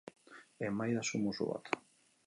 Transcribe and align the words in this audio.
Emaidazu 0.69 1.21
muxu 1.23 1.49
bat. 1.51 1.73